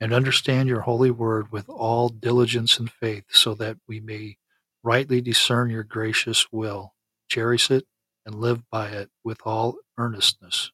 and 0.00 0.14
understand 0.14 0.66
your 0.66 0.80
holy 0.80 1.10
word 1.10 1.52
with 1.52 1.68
all 1.68 2.08
diligence 2.08 2.78
and 2.78 2.90
faith, 2.90 3.24
so 3.28 3.52
that 3.52 3.76
we 3.86 4.00
may 4.00 4.38
rightly 4.82 5.20
discern 5.20 5.68
your 5.68 5.84
gracious 5.84 6.46
will, 6.50 6.94
cherish 7.28 7.70
it, 7.70 7.84
and 8.28 8.42
live 8.42 8.62
by 8.70 8.88
it 8.88 9.08
with 9.24 9.40
all 9.46 9.76
earnestness. 9.96 10.70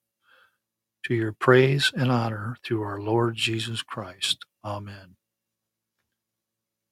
To 1.05 1.14
your 1.14 1.31
praise 1.31 1.93
and 1.97 2.11
honor 2.11 2.57
through 2.64 2.83
our 2.83 3.01
Lord 3.01 3.37
Jesus 3.37 3.81
Christ. 3.81 4.45
Amen. 4.64 5.14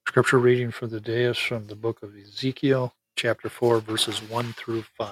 Scripture 0.06 0.38
reading 0.38 0.70
for 0.70 0.86
the 0.86 1.00
day 1.00 1.24
is 1.24 1.36
from 1.36 1.66
the 1.66 1.74
book 1.74 2.00
of 2.02 2.14
Ezekiel, 2.16 2.94
chapter 3.16 3.48
4, 3.48 3.80
verses 3.80 4.22
1 4.22 4.52
through 4.52 4.84
5. 4.96 5.10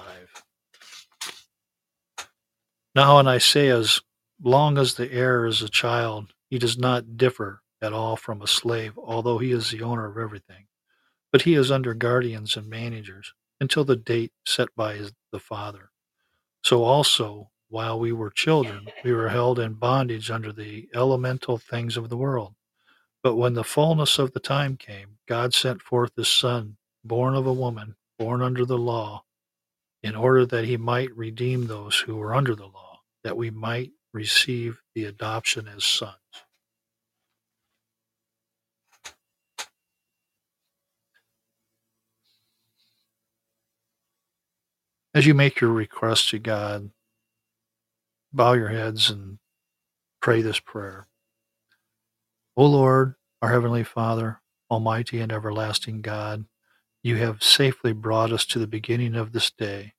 Now, 2.95 3.19
and 3.19 3.29
I 3.29 3.37
say, 3.37 3.67
as 3.67 3.99
long 4.41 4.77
as 4.77 4.93
the 4.93 5.11
heir 5.11 5.45
is 5.45 5.61
a 5.61 5.69
child, 5.69 6.33
he 6.49 6.57
does 6.59 6.77
not 6.77 7.17
differ 7.17 7.61
at 7.81 7.91
all 7.91 8.15
from 8.15 8.41
a 8.41 8.47
slave, 8.47 8.97
although 8.97 9.39
he 9.39 9.51
is 9.51 9.71
the 9.71 9.81
owner 9.81 10.05
of 10.05 10.17
everything. 10.17 10.67
But 11.31 11.41
he 11.41 11.55
is 11.55 11.71
under 11.71 11.93
guardians 11.93 12.55
and 12.55 12.69
managers 12.69 13.33
until 13.59 13.83
the 13.83 13.95
date 13.97 14.31
set 14.45 14.69
by 14.75 14.95
his, 14.95 15.11
the 15.31 15.39
father. 15.39 15.91
So 16.63 16.83
also, 16.83 17.49
while 17.69 17.99
we 17.99 18.11
were 18.11 18.29
children, 18.29 18.87
we 19.03 19.13
were 19.13 19.29
held 19.29 19.59
in 19.59 19.73
bondage 19.73 20.29
under 20.29 20.51
the 20.51 20.89
elemental 20.93 21.57
things 21.57 21.97
of 21.97 22.09
the 22.09 22.17
world. 22.17 22.53
But 23.23 23.35
when 23.35 23.53
the 23.53 23.63
fullness 23.63 24.19
of 24.19 24.33
the 24.33 24.39
time 24.39 24.77
came, 24.77 25.17
God 25.27 25.53
sent 25.53 25.81
forth 25.81 26.11
his 26.15 26.29
Son, 26.29 26.77
born 27.03 27.35
of 27.35 27.47
a 27.47 27.53
woman, 27.53 27.95
born 28.19 28.41
under 28.41 28.65
the 28.65 28.77
law, 28.77 29.23
in 30.03 30.15
order 30.15 30.45
that 30.45 30.65
he 30.65 30.77
might 30.77 31.15
redeem 31.15 31.67
those 31.67 31.97
who 31.99 32.15
were 32.15 32.35
under 32.35 32.55
the 32.55 32.65
law, 32.65 32.99
that 33.23 33.37
we 33.37 33.49
might 33.49 33.91
receive 34.13 34.81
the 34.95 35.05
adoption 35.05 35.67
as 35.67 35.83
sons. 35.83 36.15
As 45.13 45.25
you 45.25 45.33
make 45.33 45.59
your 45.59 45.71
request 45.71 46.29
to 46.29 46.39
God, 46.39 46.91
bow 48.31 48.53
your 48.53 48.69
heads 48.69 49.09
and 49.09 49.39
pray 50.21 50.41
this 50.41 50.59
prayer. 50.61 51.07
O 52.55 52.65
Lord, 52.65 53.15
our 53.41 53.51
Heavenly 53.51 53.83
Father, 53.83 54.39
Almighty 54.69 55.19
and 55.19 55.29
everlasting 55.29 56.01
God, 56.01 56.45
you 57.03 57.17
have 57.17 57.43
safely 57.43 57.91
brought 57.91 58.31
us 58.31 58.45
to 58.45 58.59
the 58.59 58.67
beginning 58.67 59.15
of 59.15 59.33
this 59.33 59.51
day. 59.51 59.95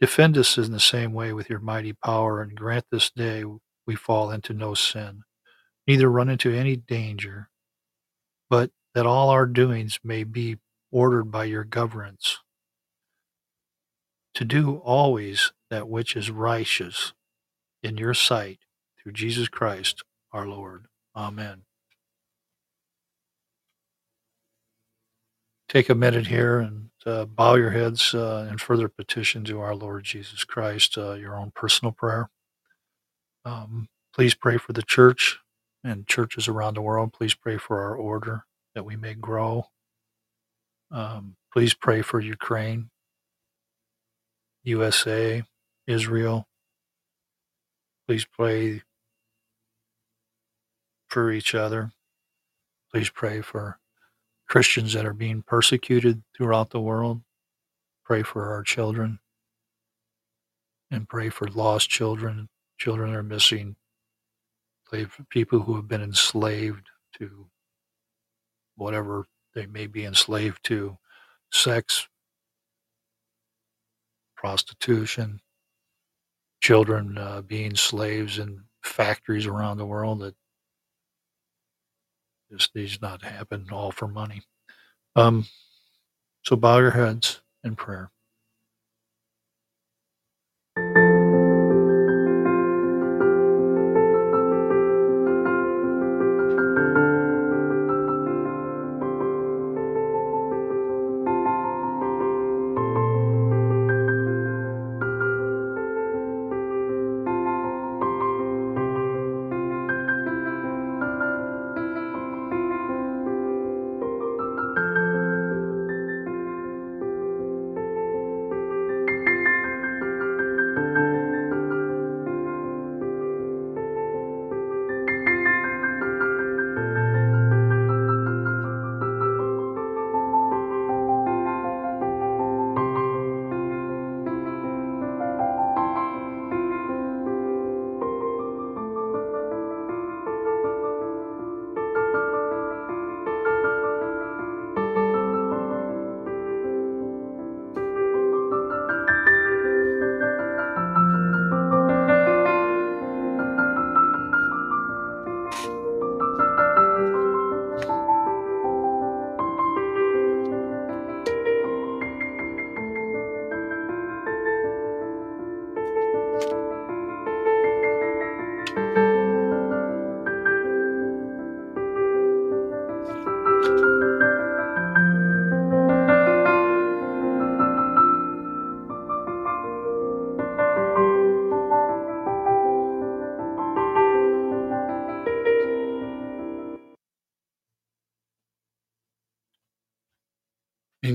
Defend 0.00 0.36
us 0.36 0.58
in 0.58 0.72
the 0.72 0.80
same 0.80 1.12
way 1.12 1.32
with 1.32 1.48
your 1.48 1.60
mighty 1.60 1.92
power, 1.92 2.42
and 2.42 2.56
grant 2.56 2.86
this 2.90 3.10
day 3.10 3.44
we 3.86 3.94
fall 3.94 4.32
into 4.32 4.52
no 4.52 4.74
sin, 4.74 5.22
neither 5.86 6.10
run 6.10 6.28
into 6.28 6.52
any 6.52 6.74
danger, 6.74 7.48
but 8.50 8.72
that 8.94 9.06
all 9.06 9.28
our 9.28 9.46
doings 9.46 10.00
may 10.02 10.24
be 10.24 10.56
ordered 10.90 11.30
by 11.30 11.44
your 11.44 11.64
governance 11.64 12.38
to 14.38 14.44
do 14.44 14.76
always 14.84 15.52
that 15.68 15.88
which 15.88 16.14
is 16.14 16.30
righteous 16.30 17.12
in 17.82 17.96
your 17.98 18.14
sight 18.14 18.60
through 18.96 19.10
Jesus 19.10 19.48
Christ 19.48 20.04
our 20.32 20.46
Lord. 20.46 20.86
Amen. 21.16 21.62
Take 25.68 25.88
a 25.88 25.94
minute 25.96 26.28
here 26.28 26.60
and 26.60 26.90
uh, 27.04 27.24
bow 27.24 27.56
your 27.56 27.70
heads 27.70 28.14
uh, 28.14 28.46
in 28.48 28.58
further 28.58 28.86
petition 28.86 29.42
to 29.46 29.58
our 29.58 29.74
Lord 29.74 30.04
Jesus 30.04 30.44
Christ, 30.44 30.96
uh, 30.96 31.14
your 31.14 31.36
own 31.36 31.50
personal 31.52 31.90
prayer. 31.90 32.30
Um, 33.44 33.88
please 34.14 34.36
pray 34.36 34.56
for 34.56 34.72
the 34.72 34.84
church 34.84 35.40
and 35.82 36.06
churches 36.06 36.46
around 36.46 36.74
the 36.74 36.80
world. 36.82 37.12
Please 37.12 37.34
pray 37.34 37.58
for 37.58 37.80
our 37.80 37.96
order 37.96 38.44
that 38.76 38.84
we 38.84 38.94
may 38.94 39.14
grow. 39.14 39.64
Um, 40.92 41.34
please 41.52 41.74
pray 41.74 42.02
for 42.02 42.20
Ukraine. 42.20 42.90
USA, 44.68 45.42
Israel. 45.86 46.46
Please 48.06 48.26
pray 48.26 48.82
for 51.08 51.32
each 51.32 51.54
other. 51.54 51.92
Please 52.92 53.10
pray 53.10 53.40
for 53.40 53.78
Christians 54.48 54.92
that 54.94 55.06
are 55.06 55.14
being 55.14 55.42
persecuted 55.42 56.22
throughout 56.36 56.70
the 56.70 56.80
world. 56.80 57.22
Pray 58.04 58.22
for 58.22 58.52
our 58.52 58.62
children 58.62 59.18
and 60.90 61.08
pray 61.08 61.28
for 61.28 61.48
lost 61.48 61.90
children, 61.90 62.48
children 62.78 63.12
that 63.12 63.18
are 63.18 63.22
missing. 63.22 63.76
Pray 64.86 65.04
for 65.04 65.24
people 65.24 65.60
who 65.60 65.76
have 65.76 65.88
been 65.88 66.02
enslaved 66.02 66.88
to 67.18 67.46
whatever 68.76 69.26
they 69.54 69.66
may 69.66 69.86
be 69.86 70.04
enslaved 70.04 70.64
to 70.64 70.98
sex, 71.52 72.08
prostitution, 74.38 75.40
children 76.60 77.18
uh, 77.18 77.42
being 77.42 77.74
slaves 77.74 78.38
in 78.38 78.62
factories 78.84 79.46
around 79.46 79.78
the 79.78 79.86
world 79.86 80.20
that 80.20 80.34
just 82.50 82.74
needs 82.74 83.02
not 83.02 83.22
happen 83.22 83.66
all 83.72 83.90
for 83.90 84.06
money. 84.06 84.40
Um, 85.16 85.46
so 86.44 86.56
bow 86.56 86.78
your 86.78 86.92
heads 86.92 87.42
in 87.64 87.74
prayer. 87.74 88.10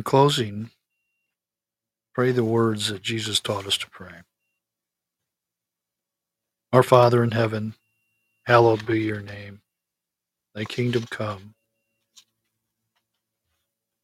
In 0.04 0.10
closing, 0.10 0.70
pray 2.13 2.34
the 2.34 2.44
words 2.44 2.89
that 2.89 3.02
Jesus 3.02 3.39
taught 3.39 3.66
us 3.66 3.78
to 3.78 3.89
pray. 3.89 4.24
Our 6.74 6.84
Father 6.84 7.24
in 7.24 7.32
heaven, 7.32 7.76
hallowed 8.46 8.86
be 8.86 9.00
your 9.00 9.22
name. 9.22 9.62
Thy 10.54 10.66
kingdom 10.66 11.06
come. 11.10 11.56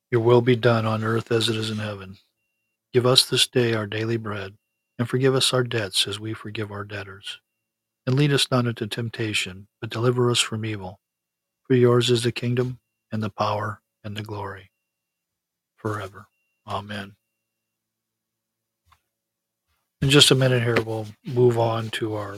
Your 0.09 0.21
will 0.21 0.39
be 0.39 0.55
done 0.55 0.85
on 0.85 1.03
earth 1.03 1.33
as 1.33 1.49
it 1.49 1.57
is 1.57 1.69
in 1.69 1.79
heaven. 1.79 2.15
Give 2.93 3.05
us 3.05 3.25
this 3.25 3.45
day 3.45 3.73
our 3.73 3.85
daily 3.85 4.15
bread, 4.15 4.53
and 4.97 5.09
forgive 5.09 5.35
us 5.35 5.53
our 5.53 5.65
debts 5.65 6.07
as 6.07 6.17
we 6.17 6.33
forgive 6.33 6.71
our 6.71 6.85
debtors. 6.85 7.41
And 8.07 8.15
lead 8.15 8.31
us 8.31 8.49
not 8.49 8.67
into 8.67 8.87
temptation, 8.87 9.67
but 9.81 9.89
deliver 9.89 10.31
us 10.31 10.39
from 10.39 10.63
evil. 10.63 11.01
For 11.67 11.73
yours 11.73 12.09
is 12.09 12.23
the 12.23 12.31
kingdom, 12.31 12.79
and 13.11 13.21
the 13.21 13.29
power, 13.29 13.81
and 14.01 14.15
the 14.15 14.23
glory, 14.23 14.71
forever. 15.79 16.27
Amen. 16.67 17.15
In 20.01 20.09
just 20.09 20.31
a 20.31 20.35
minute 20.35 20.63
here, 20.63 20.81
we'll 20.81 21.07
move 21.25 21.57
on 21.57 21.89
to 21.91 22.15
our 22.15 22.35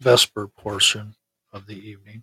Vesper 0.00 0.48
portion 0.48 1.14
of 1.52 1.66
the 1.66 1.88
evening. 1.88 2.22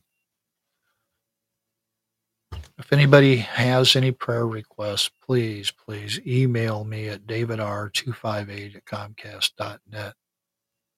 If 2.77 2.93
anybody 2.93 3.37
has 3.37 3.95
any 3.95 4.11
prayer 4.11 4.45
requests, 4.47 5.09
please, 5.25 5.71
please 5.71 6.19
email 6.25 6.83
me 6.83 7.07
at 7.09 7.25
davidr258 7.25 8.75
at 8.75 8.85
comcast.net. 8.85 10.13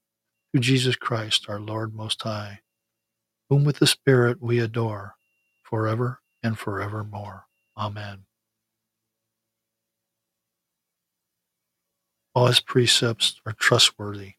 through 0.51 0.61
Jesus 0.61 0.97
Christ 0.97 1.47
our 1.49 1.61
Lord 1.61 1.95
Most 1.95 2.23
High, 2.23 2.61
whom 3.49 3.65
with 3.65 3.79
the 3.79 3.87
Spirit 3.87 4.43
we 4.43 4.59
adore, 4.61 5.15
forever 5.63 6.21
and 6.43 6.59
forevermore. 6.59 7.47
Amen. 7.77 8.25
His 12.35 12.61
precepts 12.61 13.41
are 13.47 13.53
trustworthy. 13.53 14.35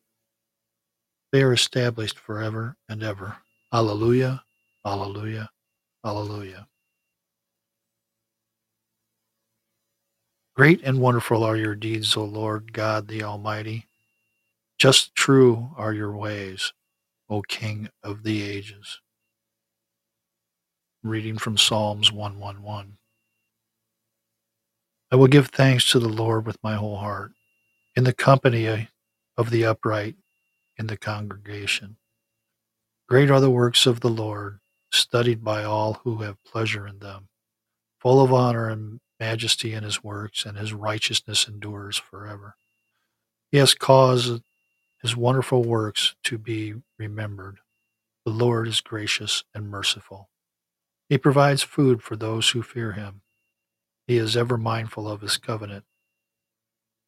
They 1.31 1.43
are 1.43 1.53
established 1.53 2.19
forever 2.19 2.75
and 2.89 3.03
ever. 3.03 3.37
Alleluia, 3.73 4.43
alleluia, 4.85 5.49
alleluia. 6.03 6.67
Great 10.55 10.81
and 10.83 10.99
wonderful 10.99 11.43
are 11.43 11.55
your 11.55 11.75
deeds, 11.75 12.17
O 12.17 12.25
Lord 12.25 12.73
God 12.73 13.07
the 13.07 13.23
Almighty. 13.23 13.85
Just 14.77 15.15
true 15.15 15.71
are 15.77 15.93
your 15.93 16.11
ways, 16.15 16.73
O 17.29 17.41
King 17.41 17.89
of 18.03 18.23
the 18.23 18.43
ages. 18.43 18.99
Reading 21.03 21.37
from 21.37 21.57
Psalms 21.57 22.11
111. 22.11 22.97
I 25.11 25.15
will 25.15 25.27
give 25.27 25.47
thanks 25.47 25.89
to 25.91 25.99
the 25.99 26.09
Lord 26.09 26.45
with 26.45 26.57
my 26.63 26.75
whole 26.75 26.97
heart, 26.97 27.31
in 27.95 28.03
the 28.03 28.13
company 28.13 28.87
of 29.37 29.49
the 29.49 29.65
upright 29.65 30.15
in 30.77 30.87
the 30.87 30.97
congregation. 30.97 31.97
Great 33.07 33.29
are 33.29 33.41
the 33.41 33.49
works 33.49 33.85
of 33.85 33.99
the 33.99 34.09
Lord, 34.09 34.59
studied 34.91 35.43
by 35.43 35.63
all 35.63 36.01
who 36.03 36.17
have 36.17 36.43
pleasure 36.43 36.87
in 36.87 36.99
them. 36.99 37.27
Full 37.99 38.21
of 38.21 38.33
honor 38.33 38.69
and 38.69 38.99
majesty 39.19 39.73
in 39.73 39.83
his 39.83 40.03
works, 40.03 40.45
and 40.45 40.57
his 40.57 40.73
righteousness 40.73 41.47
endures 41.47 41.97
forever. 41.97 42.55
He 43.51 43.57
has 43.57 43.73
caused 43.73 44.41
his 45.01 45.15
wonderful 45.15 45.63
works 45.63 46.15
to 46.23 46.37
be 46.37 46.75
remembered. 46.97 47.59
The 48.25 48.31
Lord 48.31 48.67
is 48.67 48.81
gracious 48.81 49.43
and 49.53 49.69
merciful. 49.69 50.29
He 51.09 51.17
provides 51.17 51.63
food 51.63 52.01
for 52.01 52.15
those 52.15 52.49
who 52.49 52.63
fear 52.63 52.93
him. 52.93 53.21
He 54.07 54.17
is 54.17 54.37
ever 54.37 54.57
mindful 54.57 55.09
of 55.09 55.21
his 55.21 55.37
covenant. 55.37 55.83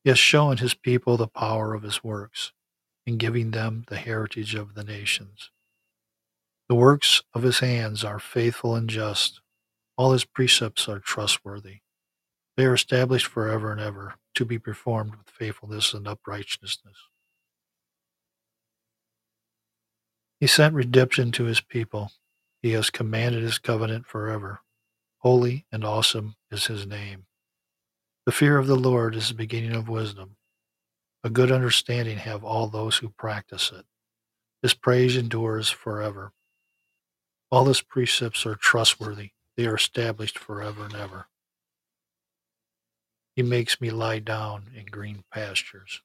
He 0.03 0.09
has 0.09 0.19
shown 0.19 0.57
his 0.57 0.73
people 0.73 1.15
the 1.15 1.27
power 1.27 1.73
of 1.73 1.83
his 1.83 2.03
works 2.03 2.51
in 3.05 3.17
giving 3.17 3.51
them 3.51 3.85
the 3.87 3.97
heritage 3.97 4.55
of 4.55 4.75
the 4.75 4.83
nations. 4.83 5.49
The 6.67 6.75
works 6.75 7.21
of 7.33 7.43
his 7.43 7.59
hands 7.59 8.03
are 8.03 8.19
faithful 8.19 8.75
and 8.75 8.89
just. 8.89 9.41
All 9.97 10.11
his 10.11 10.25
precepts 10.25 10.89
are 10.89 10.99
trustworthy. 10.99 11.79
They 12.57 12.65
are 12.65 12.73
established 12.73 13.27
forever 13.27 13.71
and 13.71 13.81
ever, 13.81 14.15
to 14.35 14.45
be 14.45 14.59
performed 14.59 15.15
with 15.15 15.29
faithfulness 15.29 15.93
and 15.93 16.07
uprightness. 16.07 16.79
He 20.39 20.47
sent 20.47 20.75
redemption 20.75 21.31
to 21.33 21.45
his 21.45 21.61
people. 21.61 22.11
He 22.61 22.71
has 22.71 22.89
commanded 22.89 23.43
his 23.43 23.59
covenant 23.59 24.07
forever. 24.07 24.61
Holy 25.19 25.65
and 25.71 25.83
awesome 25.85 26.35
is 26.51 26.65
his 26.65 26.85
name. 26.85 27.25
The 28.25 28.31
fear 28.31 28.57
of 28.57 28.67
the 28.67 28.77
Lord 28.77 29.15
is 29.15 29.27
the 29.29 29.35
beginning 29.35 29.75
of 29.75 29.89
wisdom. 29.89 30.37
A 31.25 31.29
good 31.29 31.51
understanding 31.51 32.17
have 32.17 32.43
all 32.43 32.67
those 32.67 32.97
who 32.97 33.09
practice 33.09 33.71
it. 33.71 33.85
His 34.61 34.73
praise 34.73 35.17
endures 35.17 35.69
forever. 35.69 36.31
All 37.51 37.65
his 37.65 37.81
precepts 37.81 38.45
are 38.45 38.55
trustworthy. 38.55 39.31
They 39.57 39.65
are 39.65 39.75
established 39.75 40.39
forever 40.39 40.85
and 40.85 40.95
ever. 40.95 41.27
He 43.35 43.43
makes 43.43 43.81
me 43.81 43.89
lie 43.89 44.19
down 44.19 44.71
in 44.75 44.85
green 44.85 45.23
pastures. 45.31 46.01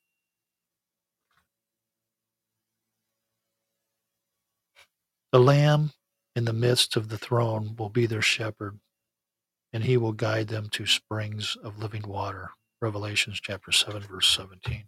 The 5.31 5.41
Lamb 5.41 5.93
in 6.35 6.47
the 6.47 6.53
midst 6.53 6.97
of 6.97 7.11
the 7.11 7.19
throne 7.19 7.77
will 7.77 7.91
be 7.91 8.07
their 8.07 8.23
shepherd, 8.23 8.81
and 9.73 9.85
he 9.85 9.97
will 9.97 10.13
guide 10.13 10.49
them 10.49 10.69
to 10.71 10.87
springs 10.87 11.57
of 11.63 11.79
living 11.79 12.03
water. 12.07 12.51
Revelations 12.81 13.41
chapter 13.41 13.73
7, 13.73 14.03
verse 14.03 14.29
17. 14.29 14.85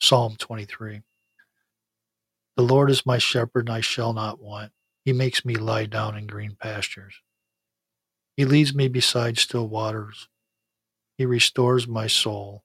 Psalm 0.00 0.36
23. 0.38 1.02
The 2.56 2.62
Lord 2.62 2.90
is 2.90 3.06
my 3.06 3.18
shepherd, 3.18 3.68
and 3.68 3.70
I 3.70 3.80
shall 3.80 4.12
not 4.12 4.40
want. 4.40 4.72
He 5.04 5.12
makes 5.12 5.44
me 5.44 5.54
lie 5.54 5.86
down 5.86 6.16
in 6.16 6.26
green 6.26 6.56
pastures. 6.60 7.14
He 8.36 8.44
leads 8.44 8.74
me 8.74 8.88
beside 8.88 9.38
still 9.38 9.68
waters. 9.68 10.28
He 11.18 11.26
restores 11.26 11.86
my 11.88 12.06
soul. 12.06 12.64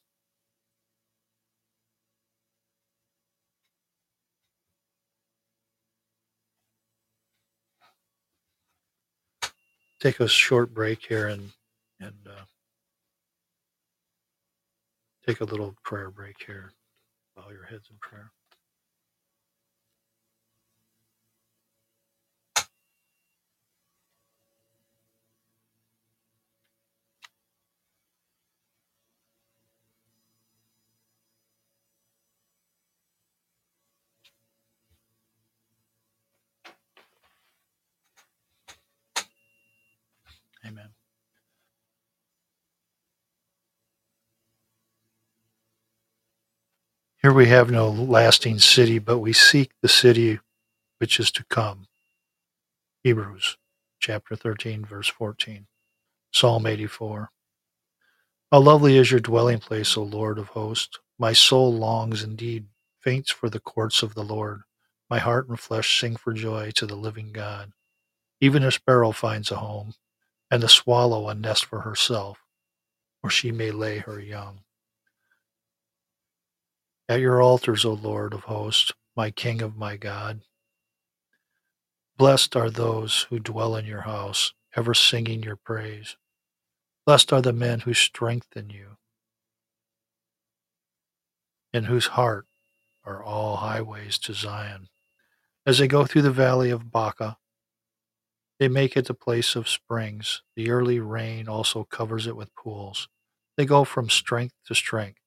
Take 10.01 10.21
a 10.21 10.29
short 10.29 10.73
break 10.75 11.05
here 11.07 11.29
and 11.29 11.51
and 12.01 12.15
uh, 12.27 12.45
take 15.27 15.41
a 15.41 15.45
little 15.45 15.75
prayer 15.83 16.11
break 16.11 16.37
here. 16.45 16.71
Bow 17.35 17.45
your 17.51 17.65
heads 17.65 17.87
in 17.91 17.97
prayer. 18.01 18.31
Amen. 40.65 40.89
Here 47.21 47.33
we 47.33 47.49
have 47.49 47.69
no 47.69 47.87
lasting 47.87 48.57
city, 48.57 48.97
but 48.97 49.19
we 49.19 49.31
seek 49.31 49.73
the 49.83 49.87
city 49.87 50.39
which 50.97 51.19
is 51.19 51.31
to 51.33 51.43
come. 51.45 51.87
Hebrews 53.03 53.57
chapter 53.99 54.35
13, 54.35 54.83
verse 54.83 55.07
14. 55.07 55.67
Psalm 56.33 56.65
84. 56.65 57.29
How 58.51 58.59
lovely 58.59 58.97
is 58.97 59.11
your 59.11 59.19
dwelling 59.19 59.59
place, 59.59 59.95
O 59.95 60.01
Lord 60.01 60.39
of 60.39 60.47
hosts. 60.49 60.97
My 61.19 61.31
soul 61.33 61.71
longs 61.71 62.23
indeed, 62.23 62.65
faints 62.99 63.29
for 63.29 63.51
the 63.51 63.59
courts 63.59 64.01
of 64.01 64.15
the 64.15 64.23
Lord. 64.23 64.61
My 65.07 65.19
heart 65.19 65.47
and 65.47 65.59
flesh 65.59 65.99
sing 66.01 66.15
for 66.15 66.33
joy 66.33 66.71
to 66.77 66.87
the 66.87 66.95
living 66.95 67.33
God. 67.33 67.73
Even 68.39 68.63
a 68.63 68.71
sparrow 68.71 69.11
finds 69.11 69.51
a 69.51 69.57
home, 69.57 69.93
and 70.49 70.63
the 70.63 70.69
swallow 70.69 71.29
a 71.29 71.35
nest 71.35 71.65
for 71.65 71.81
herself, 71.81 72.39
where 73.21 73.29
she 73.29 73.51
may 73.51 73.69
lay 73.69 73.99
her 73.99 74.19
young. 74.19 74.61
At 77.11 77.19
your 77.19 77.41
altars, 77.41 77.83
O 77.83 77.91
Lord 77.91 78.33
of 78.33 78.43
hosts, 78.43 78.93
my 79.17 79.31
King 79.31 79.61
of 79.61 79.75
my 79.75 79.97
God. 79.97 80.43
Blessed 82.17 82.55
are 82.55 82.69
those 82.69 83.23
who 83.23 83.37
dwell 83.37 83.75
in 83.75 83.83
your 83.85 84.03
house, 84.03 84.53
ever 84.77 84.93
singing 84.93 85.43
your 85.43 85.57
praise. 85.57 86.15
Blessed 87.05 87.33
are 87.33 87.41
the 87.41 87.51
men 87.51 87.81
who 87.81 87.93
strengthen 87.93 88.69
you, 88.69 88.95
in 91.73 91.83
whose 91.83 92.07
heart 92.07 92.45
are 93.03 93.21
all 93.21 93.57
highways 93.57 94.17
to 94.19 94.33
Zion. 94.33 94.87
As 95.65 95.79
they 95.79 95.89
go 95.89 96.05
through 96.05 96.21
the 96.21 96.31
valley 96.31 96.69
of 96.69 96.93
Baca, 96.93 97.35
they 98.57 98.69
make 98.69 98.95
it 98.95 99.09
a 99.09 99.13
place 99.13 99.57
of 99.57 99.67
springs. 99.67 100.43
The 100.55 100.71
early 100.71 101.01
rain 101.01 101.49
also 101.49 101.83
covers 101.83 102.25
it 102.25 102.37
with 102.37 102.55
pools. 102.55 103.09
They 103.57 103.65
go 103.65 103.83
from 103.83 104.09
strength 104.09 104.55
to 104.67 104.75
strength. 104.75 105.20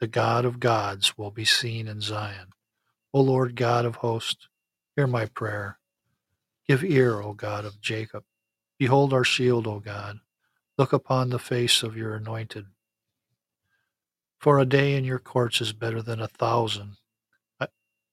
The 0.00 0.08
God 0.08 0.44
of 0.44 0.60
gods 0.60 1.18
will 1.18 1.30
be 1.32 1.46
seen 1.46 1.88
in 1.88 2.00
Zion. 2.02 2.48
O 3.14 3.20
Lord 3.22 3.56
God 3.56 3.86
of 3.86 3.96
hosts, 3.96 4.48
hear 4.96 5.06
my 5.08 5.26
prayer. 5.26 5.78
Give 6.68 6.84
ear, 6.84 7.20
O 7.20 7.34
God 7.34 7.64
of 7.64 7.80
Jacob. 7.80 8.24
Behold 8.78 9.12
our 9.12 9.24
shield, 9.24 9.66
O 9.66 9.80
God. 9.80 10.20
Look 10.78 10.92
upon 10.92 11.30
the 11.30 11.38
face 11.40 11.82
of 11.84 11.96
your 11.96 12.14
anointed. 12.16 12.66
For 14.40 14.58
a 14.60 14.66
day 14.66 14.94
in 14.96 15.04
your 15.04 15.20
courts 15.20 15.60
is 15.60 15.72
better 15.72 16.02
than 16.02 16.20
a 16.20 16.28
thousand. 16.28 16.96
I, 17.60 17.68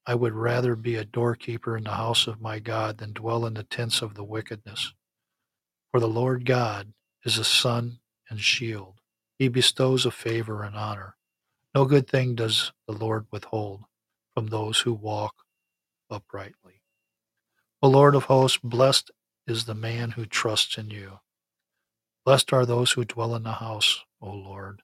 I 0.06 0.14
would 0.16 0.34
rather 0.34 0.76
be 0.76 0.96
a 0.96 1.04
doorkeeper 1.04 1.76
in 1.76 1.84
the 1.84 1.92
house 1.92 2.26
of 2.26 2.40
my 2.40 2.60
God 2.60 2.98
than 2.98 3.12
dwell 3.12 3.46
in 3.46 3.54
the 3.54 3.64
tents 3.64 4.02
of 4.02 4.14
the 4.14 4.24
wickedness. 4.24 4.94
For 5.92 6.00
the 6.00 6.08
Lord 6.08 6.46
God 6.46 6.94
is 7.24 7.38
a 7.38 7.44
sun 7.44 8.00
and 8.30 8.40
shield. 8.40 9.00
He 9.38 9.48
bestows 9.48 10.06
a 10.06 10.12
favor 10.12 10.64
and 10.64 10.76
honor. 10.76 11.15
No 11.76 11.84
good 11.84 12.08
thing 12.08 12.34
does 12.34 12.72
the 12.88 12.94
Lord 12.94 13.26
withhold 13.30 13.82
from 14.32 14.46
those 14.46 14.80
who 14.80 14.94
walk 14.94 15.34
uprightly. 16.08 16.80
O 17.82 17.88
Lord 17.90 18.14
of 18.14 18.24
hosts, 18.24 18.58
blessed 18.64 19.10
is 19.46 19.66
the 19.66 19.74
man 19.74 20.12
who 20.12 20.24
trusts 20.24 20.78
in 20.78 20.88
you. 20.88 21.20
Blessed 22.24 22.54
are 22.54 22.64
those 22.64 22.92
who 22.92 23.04
dwell 23.04 23.34
in 23.34 23.42
the 23.42 23.52
house, 23.52 24.06
O 24.22 24.30
Lord. 24.30 24.80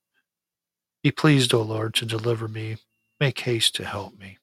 Be 1.02 1.10
pleased, 1.10 1.54
O 1.54 1.62
Lord, 1.62 1.94
to 1.94 2.04
deliver 2.04 2.46
me. 2.46 2.76
Make 3.18 3.40
haste 3.40 3.74
to 3.76 3.86
help 3.86 4.18
me. 4.18 4.36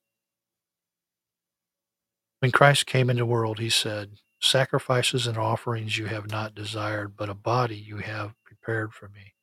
When 2.40 2.50
Christ 2.50 2.88
came 2.88 3.12
into 3.12 3.22
the 3.22 3.26
world, 3.28 3.60
he 3.60 3.70
said, 3.70 4.14
Sacrifices 4.42 5.28
and 5.28 5.38
offerings 5.38 6.00
you 6.00 6.08
have 6.08 6.32
not 6.32 6.56
desired, 6.56 7.16
but 7.16 7.30
a 7.30 7.36
body 7.36 7.78
you 7.78 7.98
have 7.98 8.34
prepared 8.44 8.92
for 8.92 9.08
me. 9.08 9.36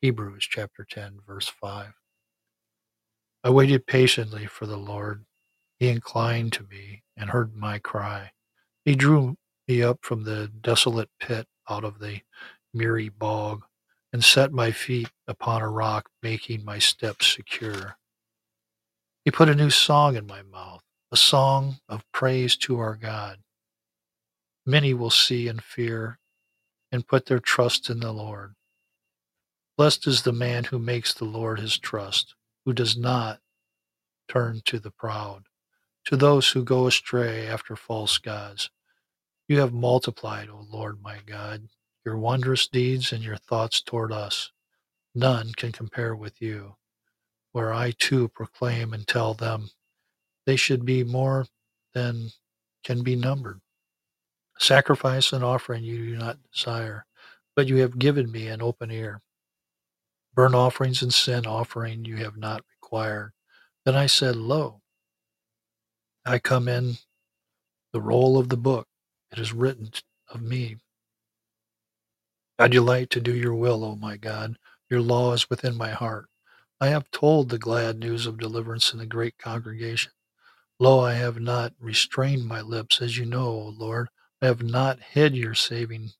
Hebrews 0.00 0.46
chapter 0.48 0.86
10, 0.88 1.18
verse 1.26 1.48
5. 1.48 1.94
I 3.44 3.50
waited 3.50 3.86
patiently 3.86 4.46
for 4.46 4.66
the 4.66 4.76
Lord. 4.76 5.24
He 5.80 5.88
inclined 5.88 6.52
to 6.54 6.64
me 6.64 7.02
and 7.16 7.30
heard 7.30 7.56
my 7.56 7.78
cry. 7.78 8.32
He 8.84 8.94
drew 8.94 9.36
me 9.68 9.82
up 9.82 9.98
from 10.02 10.24
the 10.24 10.48
desolate 10.48 11.10
pit 11.20 11.46
out 11.68 11.84
of 11.84 11.98
the 11.98 12.20
miry 12.74 13.08
bog 13.08 13.64
and 14.12 14.24
set 14.24 14.52
my 14.52 14.70
feet 14.70 15.10
upon 15.26 15.62
a 15.62 15.68
rock, 15.70 16.08
making 16.22 16.64
my 16.64 16.78
steps 16.78 17.26
secure. 17.26 17.96
He 19.24 19.30
put 19.30 19.48
a 19.48 19.54
new 19.54 19.70
song 19.70 20.16
in 20.16 20.26
my 20.26 20.42
mouth, 20.42 20.82
a 21.10 21.16
song 21.16 21.78
of 21.88 22.04
praise 22.12 22.56
to 22.58 22.78
our 22.78 22.96
God. 22.96 23.38
Many 24.66 24.94
will 24.94 25.10
see 25.10 25.48
and 25.48 25.62
fear 25.62 26.18
and 26.92 27.06
put 27.06 27.26
their 27.26 27.40
trust 27.40 27.90
in 27.90 28.00
the 28.00 28.12
Lord. 28.12 28.54
Blessed 29.76 30.06
is 30.06 30.22
the 30.22 30.32
man 30.32 30.64
who 30.64 30.78
makes 30.78 31.14
the 31.14 31.24
Lord 31.24 31.58
his 31.58 31.78
trust, 31.78 32.34
who 32.64 32.72
does 32.72 32.96
not 32.96 33.40
turn 34.28 34.62
to 34.64 34.78
the 34.78 34.90
proud, 34.90 35.44
to 36.06 36.16
those 36.16 36.50
who 36.50 36.64
go 36.64 36.86
astray 36.86 37.46
after 37.46 37.76
false 37.76 38.18
gods. 38.18 38.70
You 39.48 39.60
have 39.60 39.72
multiplied, 39.72 40.48
O 40.48 40.66
Lord 40.70 41.02
my 41.02 41.18
God, 41.26 41.68
your 42.04 42.16
wondrous 42.16 42.66
deeds 42.66 43.12
and 43.12 43.22
your 43.22 43.36
thoughts 43.36 43.80
toward 43.82 44.12
us. 44.12 44.50
None 45.14 45.52
can 45.56 45.72
compare 45.72 46.16
with 46.16 46.40
you, 46.40 46.76
where 47.52 47.72
I 47.72 47.92
to 47.98 48.28
proclaim 48.28 48.92
and 48.92 49.06
tell 49.06 49.34
them 49.34 49.70
they 50.46 50.56
should 50.56 50.84
be 50.84 51.04
more 51.04 51.46
than 51.94 52.30
can 52.82 53.02
be 53.02 53.14
numbered. 53.14 53.60
Sacrifice 54.58 55.32
and 55.32 55.44
offering 55.44 55.84
you 55.84 56.06
do 56.06 56.16
not 56.16 56.38
desire, 56.52 57.06
but 57.54 57.68
you 57.68 57.76
have 57.76 57.98
given 57.98 58.30
me 58.30 58.48
an 58.48 58.62
open 58.62 58.90
ear. 58.90 59.20
Burnt 60.34 60.54
offerings 60.54 61.02
and 61.02 61.14
sin 61.14 61.46
offering 61.46 62.04
you 62.06 62.16
have 62.18 62.36
not 62.36 62.62
required. 62.76 63.32
Then 63.84 63.96
I 63.96 64.06
said, 64.06 64.36
Lo, 64.36 64.82
I 66.26 66.38
come 66.38 66.68
in 66.68 66.96
the 67.92 68.00
roll 68.00 68.38
of 68.38 68.48
the 68.50 68.56
book. 68.58 68.88
It 69.32 69.38
is 69.38 69.52
written 69.52 69.90
of 70.30 70.42
me. 70.42 70.78
I 72.58 72.68
delight 72.68 73.10
to 73.10 73.20
do 73.20 73.34
your 73.34 73.54
will, 73.54 73.84
O 73.84 73.96
my 73.96 74.16
God. 74.16 74.56
Your 74.90 75.02
law 75.02 75.34
is 75.34 75.50
within 75.50 75.76
my 75.76 75.90
heart. 75.90 76.26
I 76.80 76.88
have 76.88 77.10
told 77.12 77.50
the 77.50 77.58
glad 77.58 77.98
news 77.98 78.26
of 78.26 78.38
deliverance 78.38 78.92
in 78.92 79.00
the 79.00 79.06
great 79.06 79.38
congregation. 79.38 80.12
Lo, 80.80 81.00
I 81.00 81.14
have 81.14 81.40
not 81.40 81.74
restrained 81.80 82.46
my 82.46 82.60
lips, 82.62 83.02
as 83.02 83.18
you 83.18 83.26
know, 83.26 83.46
O 83.48 83.74
Lord. 83.78 84.08
I 84.42 84.46
have 84.46 84.62
not 84.62 85.00
hid 85.00 85.36
your 85.36 85.54
saving 85.54 86.12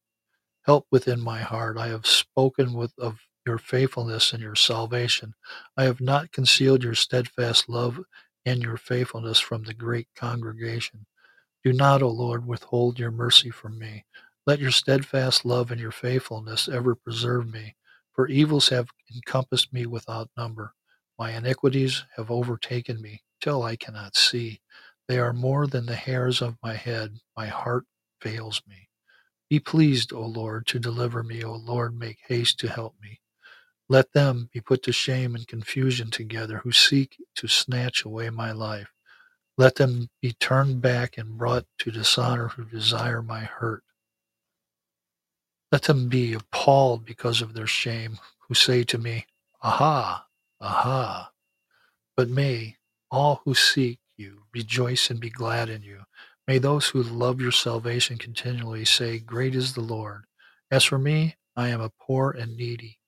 help 0.65 0.87
within 0.91 1.21
my 1.21 1.41
heart. 1.41 1.79
I 1.79 1.89
have 1.89 2.07
spoken 2.07 2.75
with 2.75 2.93
of 2.99 3.21
your 3.47 3.59
faithfulness 3.59 4.33
and 4.33 4.43
your 4.43 4.57
salvation. 4.57 5.35
I 5.77 5.85
have 5.85 6.01
not 6.01 6.33
concealed 6.33 6.85
your 6.85 6.95
steadfast 6.97 7.69
love 7.69 8.01
and 8.47 8.63
your 8.63 8.77
faithfulness 8.79 9.41
from 9.41 9.65
the 9.65 9.75
great 9.75 10.09
congregation. 10.17 11.01
Do 11.65 11.75
not, 11.75 12.03
O 12.03 12.09
Lord, 12.09 12.47
withhold 12.47 12.99
your 12.99 13.13
mercy 13.13 13.51
from 13.51 13.79
me. 13.79 14.07
Let 14.47 14.61
your 14.61 14.73
steadfast 14.73 15.45
love 15.45 15.71
and 15.73 15.81
your 15.81 15.93
faithfulness 15.93 16.71
ever 16.71 16.97
preserve 16.97 17.53
me, 17.53 17.77
for 18.15 18.29
evils 18.29 18.71
have 18.71 18.89
encompassed 19.15 19.75
me 19.75 19.87
without 19.87 20.31
number. 20.39 20.75
My 21.19 21.33
iniquities 21.33 22.05
have 22.17 22.31
overtaken 22.33 23.03
me. 23.03 23.23
till 23.43 23.63
I 23.65 23.77
cannot 23.77 24.17
see. 24.17 24.61
They 25.09 25.19
are 25.19 25.33
more 25.35 25.67
than 25.67 25.87
the 25.87 25.97
hairs 25.97 26.43
of 26.43 26.59
my 26.63 26.75
head. 26.77 27.19
My 27.37 27.49
heart 27.49 27.87
fails 28.23 28.63
me. 28.69 28.89
Be 29.51 29.61
pleased, 29.61 30.13
O 30.13 30.23
Lord, 30.27 30.67
to 30.69 30.81
deliver 30.81 31.23
me. 31.25 31.45
O 31.45 31.55
Lord, 31.55 31.99
make 31.99 32.19
haste 32.29 32.61
to 32.61 32.69
help 32.71 32.97
me. 33.03 33.22
Let 33.93 34.15
them 34.15 34.49
be 34.55 34.63
put 34.63 34.83
to 34.85 34.93
shame 34.93 35.35
and 35.35 35.47
confusion 35.47 36.11
together 36.11 36.63
who 36.65 36.73
seek 36.73 37.19
to 37.35 37.47
snatch 37.47 38.07
away 38.07 38.31
my 38.31 38.51
life. 38.51 38.91
Let 39.59 39.75
them 39.75 40.09
be 40.23 40.33
turned 40.33 40.81
back 40.81 41.19
and 41.19 41.37
brought 41.37 41.67
to 41.81 41.91
dishonor 41.91 42.49
who 42.49 42.65
desire 42.65 43.21
my 43.21 43.41
hurt. 43.41 43.85
Let 45.71 45.83
them 45.83 46.09
be 46.09 46.33
appalled 46.33 47.05
because 47.05 47.43
of 47.43 47.53
their 47.53 47.67
shame, 47.67 48.19
who 48.49 48.55
say 48.55 48.83
to 48.85 48.97
me, 48.97 49.27
Aha, 49.61 50.25
aha. 50.59 51.31
But 52.17 52.31
may 52.31 52.79
all 53.11 53.43
who 53.45 53.55
seek 53.55 53.99
you 54.17 54.45
rejoice 54.55 55.11
and 55.11 55.21
be 55.21 55.29
glad 55.29 55.69
in 55.69 55.83
you. 55.83 56.05
May 56.49 56.57
those 56.57 56.89
who 56.89 57.03
love 57.03 57.43
your 57.43 57.53
salvation 57.53 58.17
continually 58.17 58.87
say, 58.87 59.19
Great 59.19 59.55
is 59.55 59.75
the 59.75 59.83
Lord. 59.83 60.25
As 60.71 60.83
for 60.83 60.99
me, 60.99 61.37
I 61.55 61.69
am 61.69 61.83
a 61.83 61.93
poor 62.01 62.31
and 62.31 62.57
needy, 62.57 62.99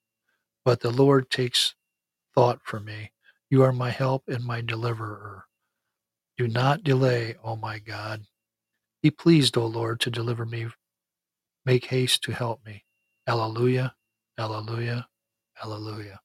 but 0.65 0.81
the 0.81 0.91
Lord 0.91 1.29
takes 1.31 1.75
thought 2.35 2.61
for 2.63 2.79
me. 2.79 3.11
You 3.49 3.63
are 3.63 3.73
my 3.73 3.91
help 3.91 4.23
and 4.27 4.43
my 4.45 4.61
deliverer. 4.61 5.45
Do 6.37 6.47
not 6.47 6.83
delay, 6.83 7.35
O 7.43 7.55
my 7.55 7.79
God. 7.79 8.23
Be 9.03 9.11
pleased, 9.11 9.57
O 9.57 9.65
Lord, 9.65 9.99
to 10.01 10.11
deliver 10.11 10.45
me. 10.45 10.67
Make 11.65 11.85
haste 11.85 12.23
to 12.23 12.33
help 12.33 12.65
me. 12.65 12.85
Alleluia, 13.27 13.95
alleluia, 14.39 15.07
alleluia. 15.63 16.19